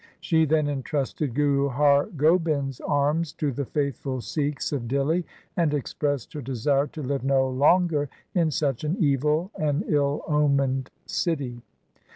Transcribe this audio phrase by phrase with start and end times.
[0.19, 6.33] She then entrusted Guru Har Gobind's arms to the faithful Sikhs of Dihli, and expressed
[6.33, 11.61] her desire to live no longer in such an evil and ill omened city.